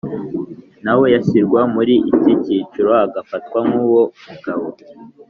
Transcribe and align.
nawe 0.83 1.05
yashyirwa 1.15 1.59
muri 1.75 1.93
iki 2.11 2.31
cyiciro 2.43 2.91
agafatwa 3.05 3.59
nk 3.67 3.73
uwo 3.85 4.01
Umugabo 4.19 4.67